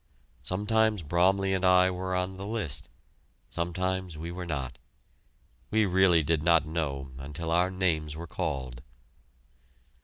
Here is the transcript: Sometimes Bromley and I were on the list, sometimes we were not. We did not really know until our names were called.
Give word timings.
Sometimes 0.41 1.03
Bromley 1.03 1.53
and 1.53 1.63
I 1.63 1.91
were 1.91 2.15
on 2.15 2.37
the 2.37 2.47
list, 2.47 2.89
sometimes 3.51 4.17
we 4.17 4.31
were 4.31 4.47
not. 4.47 4.79
We 5.69 5.81
did 6.23 6.41
not 6.41 6.63
really 6.63 6.73
know 6.73 7.11
until 7.19 7.51
our 7.51 7.69
names 7.69 8.15
were 8.15 8.25
called. 8.25 8.81